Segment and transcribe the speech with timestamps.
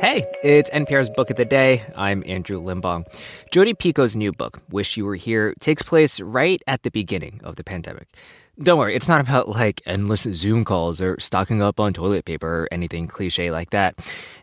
[0.00, 1.84] Hey, it's NPR's Book of the Day.
[1.94, 3.04] I'm Andrew Limbong.
[3.52, 7.56] Jodi Picoult's new book, Wish You Were Here, takes place right at the beginning of
[7.56, 8.08] the pandemic.
[8.62, 12.62] Don't worry, it's not about like endless Zoom calls or stocking up on toilet paper
[12.62, 13.94] or anything cliche like that.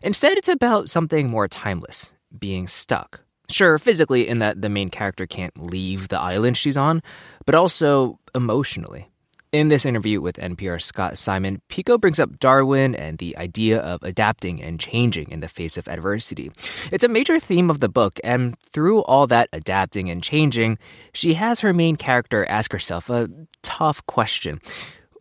[0.04, 3.22] Instead, it's about something more timeless being stuck.
[3.50, 7.02] Sure, physically, in that the main character can't leave the island she's on,
[7.46, 9.08] but also emotionally.
[9.50, 14.02] In this interview with NPR's Scott Simon, Picoult brings up Darwin and the idea of
[14.02, 16.52] adapting and changing in the face of adversity.
[16.92, 20.76] It's a major theme of the book, and through all that adapting and changing,
[21.14, 23.30] she has her main character ask herself a
[23.62, 24.60] tough question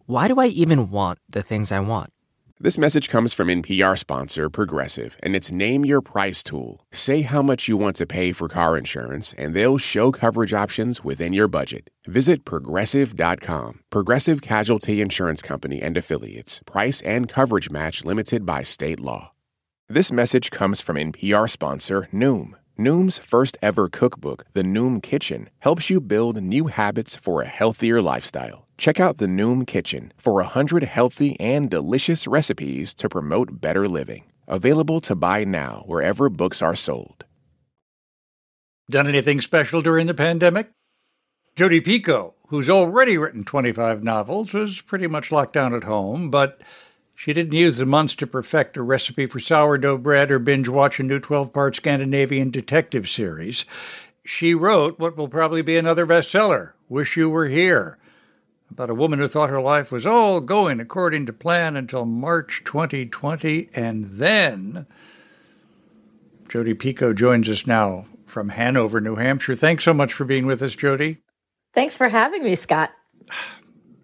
[0.08, 2.12] Why do I even want the things I want?
[2.60, 6.82] This message comes from NPR sponsor Progressive, and it's Name Your Price tool.
[6.92, 11.04] Say how much you want to pay for car insurance, and they'll show coverage options
[11.04, 11.92] within your budget.
[12.08, 13.82] Visit progressive.com.
[13.92, 16.64] Progressive Casualty Insurance Company and Affiliates.
[16.66, 19.34] Price and coverage match limited by state law.
[19.88, 22.54] This message comes from NPR sponsor Noom.
[22.76, 28.02] Noom's first ever cookbook, The Noom Kitchen, helps you build new habits for a healthier
[28.02, 28.67] lifestyle.
[28.78, 34.26] Check out the Noom Kitchen for 100 healthy and delicious recipes to promote better living.
[34.48, 37.26] Available to buy now wherever books are sold.
[38.90, 40.70] Done anything special during the pandemic?
[41.56, 46.62] Jodi Picoult, who's already written 25 novels, was pretty much locked down at home, but
[47.16, 51.00] she didn't use the months to perfect a recipe for sourdough bread or binge watch
[51.00, 53.66] a new 12 part Scandinavian detective series.
[54.24, 57.98] She wrote what will probably be another bestseller, Wish You Were Here
[58.70, 62.62] about a woman who thought her life was all going according to plan until March
[62.66, 63.70] 2020.
[63.74, 64.86] And then
[66.50, 69.56] Jodi Picoult joins us now from Hanover, New Hampshire.
[69.56, 71.18] Thanks so much for being with us, Jodi.
[71.74, 72.92] Thanks for having me, Scott.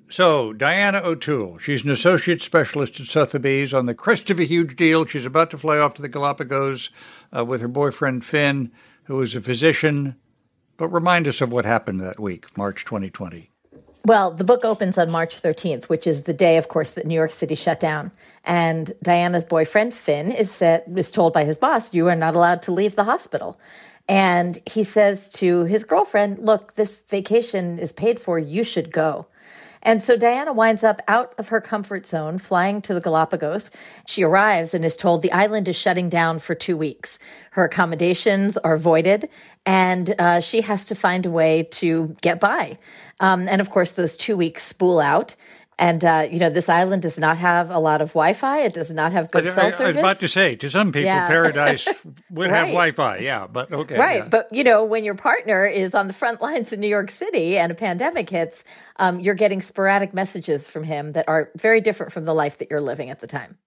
[0.09, 4.75] So, Diana O'Toole, she's an associate specialist at Sotheby's on the crest of a huge
[4.75, 5.05] deal.
[5.05, 6.91] She's about to fly off to the Galapagos
[7.35, 8.71] uh, with her boyfriend Finn,
[9.05, 10.15] who is a physician.
[10.77, 13.49] But remind us of what happened that week, March 2020.
[14.05, 17.15] Well, the book opens on March 13th, which is the day, of course, that New
[17.15, 18.11] York City shut down.
[18.43, 22.61] And Diana's boyfriend, Finn, is, set, is told by his boss, You are not allowed
[22.63, 23.57] to leave the hospital.
[24.09, 28.37] And he says to his girlfriend, Look, this vacation is paid for.
[28.37, 29.27] You should go.
[29.83, 33.69] And so Diana winds up out of her comfort zone, flying to the Galapagos.
[34.07, 37.19] She arrives and is told the island is shutting down for two weeks.
[37.51, 39.29] Her accommodations are voided,
[39.65, 42.79] and uh, she has to find a way to get by.
[43.19, 45.35] Um, and of course, those two weeks spool out.
[45.83, 48.59] And uh, you know, this island does not have a lot of Wi-Fi.
[48.59, 49.81] It does not have good I, cell I, service.
[49.81, 51.27] I was about to say, to some people, yeah.
[51.27, 51.85] paradise
[52.31, 52.57] would right.
[52.57, 53.17] have Wi-Fi.
[53.17, 53.99] Yeah, but okay.
[53.99, 54.29] Right, yeah.
[54.29, 57.57] but you know, when your partner is on the front lines in New York City
[57.57, 58.63] and a pandemic hits,
[58.95, 62.69] um, you're getting sporadic messages from him that are very different from the life that
[62.71, 63.57] you're living at the time.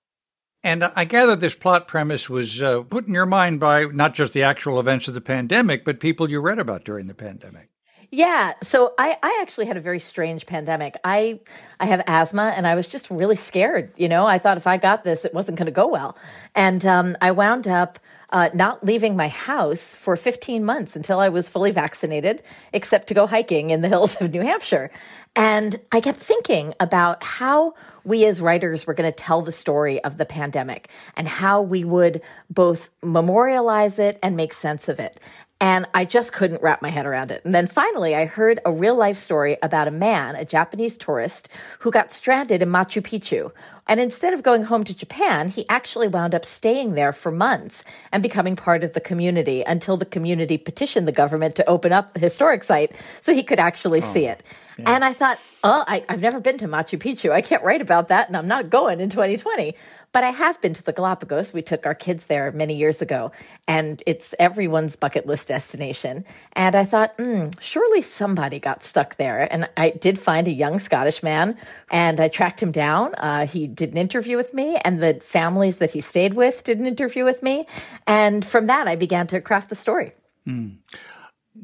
[0.64, 4.32] And I gather this plot premise was uh, put in your mind by not just
[4.32, 7.68] the actual events of the pandemic, but people you read about during the pandemic.
[8.10, 8.54] Yeah.
[8.62, 10.96] So I, I actually had a very strange pandemic.
[11.04, 11.40] I
[11.80, 13.92] I have asthma and I was just really scared.
[13.96, 16.16] You know, I thought if I got this, it wasn't going to go well.
[16.54, 17.98] And um, I wound up
[18.30, 22.42] uh, not leaving my house for 15 months until I was fully vaccinated,
[22.72, 24.90] except to go hiking in the hills of New Hampshire.
[25.34, 30.02] And I kept thinking about how we as writers were going to tell the story
[30.02, 35.20] of the pandemic and how we would both memorialize it and make sense of it.
[35.60, 37.42] And I just couldn't wrap my head around it.
[37.44, 41.48] And then finally, I heard a real life story about a man, a Japanese tourist,
[41.80, 43.52] who got stranded in Machu Picchu.
[43.86, 47.84] And instead of going home to Japan, he actually wound up staying there for months
[48.10, 52.12] and becoming part of the community until the community petitioned the government to open up
[52.12, 54.42] the historic site so he could actually oh, see it.
[54.78, 54.94] Yeah.
[54.94, 57.32] And I thought, oh, I, I've never been to Machu Picchu.
[57.32, 59.74] I can't write about that, and I'm not going in 2020.
[60.12, 61.52] But I have been to the Galapagos.
[61.52, 63.32] We took our kids there many years ago,
[63.66, 66.24] and it's everyone's bucket list destination.
[66.52, 69.52] And I thought, mm, surely somebody got stuck there.
[69.52, 71.58] And I did find a young Scottish man,
[71.90, 73.14] and I tracked him down.
[73.16, 76.78] Uh, he did an interview with me, and the families that he stayed with did
[76.78, 77.66] an interview with me.
[78.06, 80.14] And from that, I began to craft the story.
[80.46, 80.76] Mm.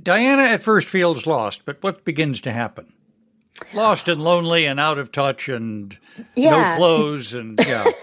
[0.03, 2.93] Diana at first feels lost, but what begins to happen?
[3.75, 5.97] Lost and lonely and out of touch and
[6.35, 6.73] yeah.
[6.73, 7.91] no clothes and yeah.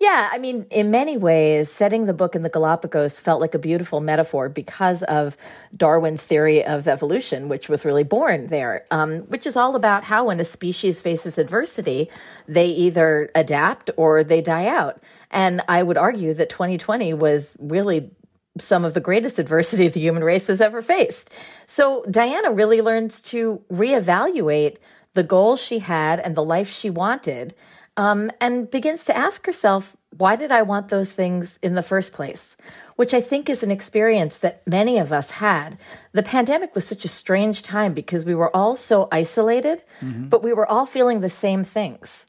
[0.00, 3.58] Yeah, I mean, in many ways, setting the book in the Galapagos felt like a
[3.58, 5.36] beautiful metaphor because of
[5.76, 10.24] Darwin's theory of evolution, which was really born there, um, which is all about how
[10.24, 12.08] when a species faces adversity,
[12.48, 15.02] they either adapt or they die out.
[15.30, 18.10] And I would argue that 2020 was really
[18.58, 21.30] some of the greatest adversity the human race has ever faced.
[21.66, 24.76] So Diana really learns to reevaluate
[25.14, 27.54] the goals she had and the life she wanted
[27.96, 32.12] um, and begins to ask herself why did I want those things in the first
[32.12, 32.56] place?
[32.96, 35.78] Which I think is an experience that many of us had.
[36.12, 40.28] The pandemic was such a strange time because we were all so isolated, mm-hmm.
[40.28, 42.26] but we were all feeling the same things.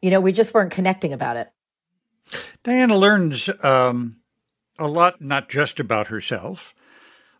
[0.00, 1.50] You know, we just weren't connecting about it.
[2.62, 4.16] Diana learns um,
[4.78, 6.74] a lot, not just about herself,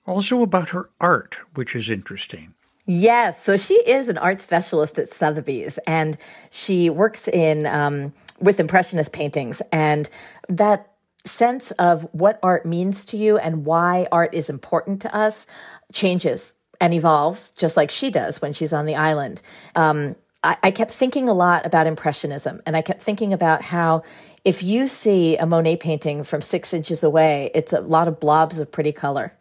[0.07, 2.55] also about her art, which is interesting.
[2.87, 3.43] Yes.
[3.43, 6.19] So she is an art specialist at Sotheby's and
[6.51, 10.09] she works in um, with impressionist paintings and
[10.49, 10.91] that
[11.25, 15.47] sense of what art means to you and why art is important to us
[15.93, 19.41] changes and evolves just like she does when she's on the island.
[19.75, 24.03] Um, I, I kept thinking a lot about impressionism and I kept thinking about how
[24.45, 28.59] if you see a Monet painting from six inches away, it's a lot of blobs
[28.59, 29.33] of pretty color.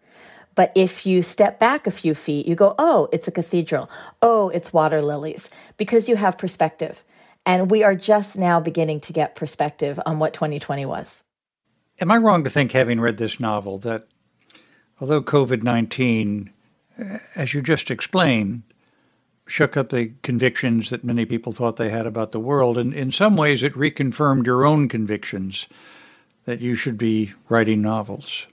[0.56, 3.90] But if you step back a few feet, you go, oh, it's a cathedral.
[4.22, 7.04] Oh, it's water lilies, because you have perspective.
[7.46, 11.24] And we are just now beginning to get perspective on what 2020 was.
[12.00, 14.08] Am I wrong to think, having read this novel, that
[15.02, 16.52] although COVID 19,
[17.00, 18.64] uh, as you just explained,
[19.45, 23.12] shook up the convictions that many people thought they had about the world, and in
[23.12, 25.68] some ways it reconfirmed your own convictions
[26.45, 28.48] that you should be writing novels?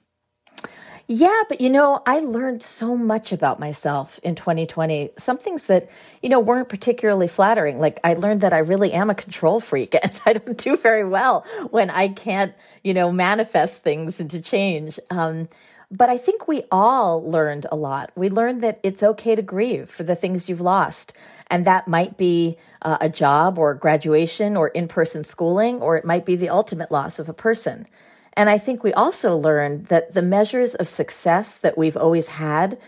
[1.13, 5.11] Yeah, but you know, I learned so much about myself in 2020.
[5.19, 5.91] Some things that,
[6.23, 7.81] you know, weren't particularly flattering.
[7.81, 11.05] Like I learned that I really am a control freak and I don't do very
[11.05, 12.55] well when I can't,
[12.85, 15.01] you know, manifest things into change.
[15.11, 15.49] Um,
[15.91, 18.13] but I think we all learned a lot.
[18.15, 21.13] We learned that it's okay to grieve for the things you've lost.
[21.49, 26.05] And that might be uh, a job or graduation or in person schooling, or it
[26.05, 27.89] might be the ultimate loss of a person.
[28.35, 32.79] And I think we also learned that the measures of success that we've always had,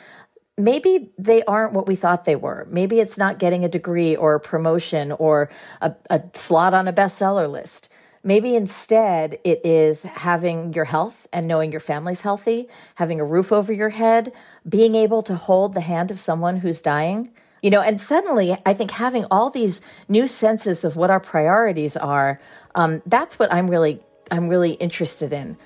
[0.57, 2.69] maybe they aren't what we thought they were.
[2.71, 5.51] Maybe it's not getting a degree or a promotion or
[5.81, 7.89] a, a slot on a bestseller list.
[8.25, 13.51] Maybe instead it is having your health and knowing your family's healthy, having a roof
[13.51, 14.33] over your head,
[14.69, 17.33] being able to hold the hand of someone who's dying.
[17.63, 21.97] You know, and suddenly I think having all these new senses of what our priorities
[21.97, 22.41] are,
[22.75, 25.57] um, that's what I'm really I'm really interested in.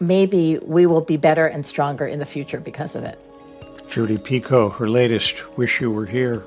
[0.00, 3.18] Maybe we will be better and stronger in the future because of it.
[3.88, 6.44] Jodi Picoult, her latest, Wish You Were Here.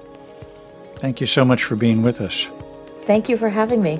[0.98, 2.48] Thank you so much for being with us.
[3.06, 4.00] Thank you for having me.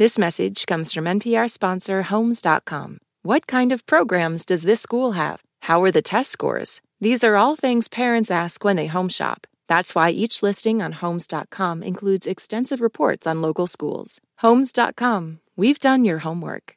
[0.00, 3.00] This message comes from NPR sponsor Homes.com.
[3.22, 5.42] What kind of programs does this school have?
[5.68, 6.80] How are the test scores?
[7.02, 9.46] These are all things parents ask when they home shop.
[9.68, 14.22] That's why each listing on Homes.com includes extensive reports on local schools.
[14.38, 16.76] Homes.com, we've done your homework.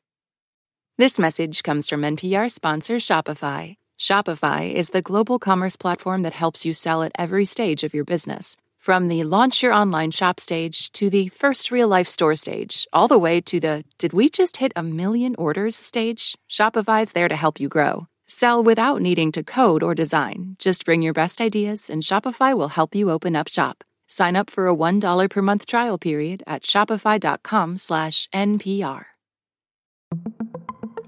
[0.97, 3.75] This message comes from NPR sponsor Shopify.
[3.97, 8.03] Shopify is the global commerce platform that helps you sell at every stage of your
[8.03, 8.57] business.
[8.83, 13.07] From the launch your online shop stage to the first real life store stage, all
[13.07, 17.35] the way to the did we just hit a million orders stage, Shopify's there to
[17.37, 18.07] help you grow.
[18.27, 20.57] Sell without needing to code or design.
[20.59, 23.85] Just bring your best ideas, and Shopify will help you open up shop.
[24.09, 29.05] Sign up for a $1 per month trial period at shopify.com slash NPR.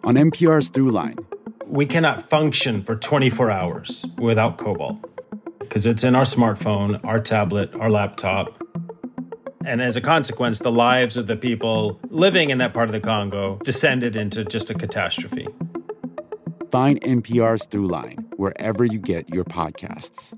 [0.05, 1.25] On NPR's Throughline,
[1.65, 5.14] we cannot function for 24 hours without cobalt
[5.67, 8.61] because it's in our smartphone, our tablet, our laptop.
[9.65, 12.99] And as a consequence, the lives of the people living in that part of the
[12.99, 15.47] Congo descended into just a catastrophe.
[16.71, 20.37] Find NPR's Throughline wherever you get your podcasts.